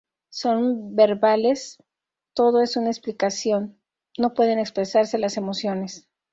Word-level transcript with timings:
Son 0.31 0.95
verbales, 0.95 1.77
todo 2.33 2.63
es 2.63 2.75
una 2.75 2.87
explicación, 2.89 3.79
no 4.17 4.33
pueden 4.33 4.57
expresarse 4.57 5.19
las 5.19 5.37
emociones. 5.37 6.07